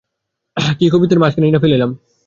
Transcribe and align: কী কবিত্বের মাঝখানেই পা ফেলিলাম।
কী 0.79 0.85
কবিত্বের 0.89 1.19
মাঝখানেই 1.19 1.53
পা 1.53 1.59
ফেলিলাম। 1.63 1.91